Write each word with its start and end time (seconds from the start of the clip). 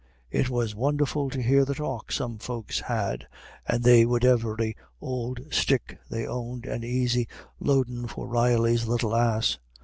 It 0.31 0.49
was 0.49 0.73
won'erful 0.73 1.29
to 1.29 1.43
hear 1.43 1.63
the 1.63 1.75
talk 1.75 2.11
some 2.11 2.39
folks 2.39 2.79
had, 2.79 3.27
and 3.67 3.83
they 3.83 4.03
wid 4.03 4.25
every 4.25 4.75
ould 4.99 5.49
stick 5.53 5.99
they 6.09 6.25
owned 6.25 6.65
an 6.65 6.83
aisy 6.83 7.27
loadin' 7.59 8.07
for 8.07 8.25
Reilly's 8.27 8.87
little 8.87 9.15
ass." 9.15 9.59